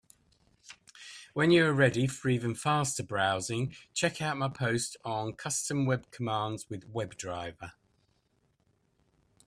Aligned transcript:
When 1.35 1.51
you 1.51 1.63
are 1.67 1.73
ready 1.75 2.07
for 2.07 2.29
even 2.29 2.55
faster 2.55 3.03
browsing, 3.03 3.75
check 3.93 4.19
out 4.19 4.35
my 4.35 4.49
post 4.49 4.97
on 5.05 5.33
Custom 5.33 5.85
web 5.85 6.09
commands 6.09 6.67
with 6.71 6.91
WebDriver. 6.91 7.73